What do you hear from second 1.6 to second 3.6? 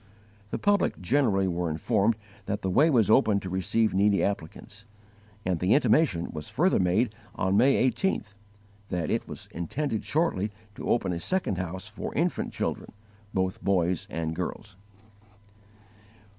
informed that the way was open to